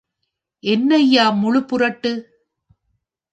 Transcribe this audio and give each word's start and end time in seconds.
என்னய்யா 0.63 1.25
முழுப்புரட்டு! 1.41 2.11